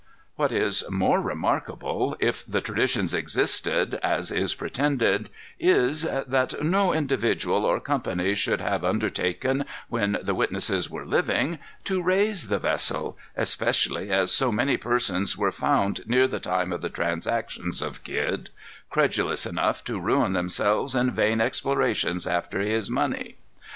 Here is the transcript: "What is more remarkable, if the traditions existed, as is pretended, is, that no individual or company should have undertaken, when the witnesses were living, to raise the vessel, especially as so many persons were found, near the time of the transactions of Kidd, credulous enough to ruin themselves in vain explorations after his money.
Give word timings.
"What 0.35 0.51
is 0.51 0.83
more 0.89 1.21
remarkable, 1.21 2.17
if 2.19 2.43
the 2.47 2.59
traditions 2.59 3.13
existed, 3.13 3.99
as 4.01 4.31
is 4.31 4.55
pretended, 4.55 5.29
is, 5.59 6.07
that 6.27 6.63
no 6.65 6.91
individual 6.91 7.65
or 7.65 7.79
company 7.79 8.33
should 8.33 8.61
have 8.61 8.83
undertaken, 8.83 9.63
when 9.89 10.17
the 10.19 10.33
witnesses 10.33 10.89
were 10.89 11.05
living, 11.05 11.59
to 11.83 12.01
raise 12.01 12.47
the 12.47 12.57
vessel, 12.57 13.15
especially 13.37 14.09
as 14.09 14.31
so 14.33 14.51
many 14.51 14.75
persons 14.75 15.37
were 15.37 15.51
found, 15.51 16.01
near 16.07 16.27
the 16.27 16.39
time 16.39 16.71
of 16.73 16.81
the 16.81 16.89
transactions 16.89 17.79
of 17.83 18.03
Kidd, 18.03 18.49
credulous 18.89 19.45
enough 19.45 19.83
to 19.83 19.99
ruin 19.99 20.33
themselves 20.33 20.95
in 20.95 21.11
vain 21.11 21.39
explorations 21.39 22.25
after 22.25 22.59
his 22.61 22.89
money. 22.89 23.35